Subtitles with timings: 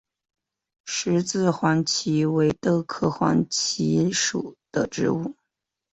[0.87, 5.35] 十字形黄耆为豆科黄芪属的植物。